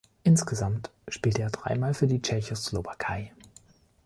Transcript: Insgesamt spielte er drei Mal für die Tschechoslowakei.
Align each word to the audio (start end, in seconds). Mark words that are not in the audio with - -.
Insgesamt 0.23 0.89
spielte 1.07 1.43
er 1.43 1.51
drei 1.51 1.77
Mal 1.77 1.93
für 1.93 2.07
die 2.07 2.23
Tschechoslowakei. 2.23 3.31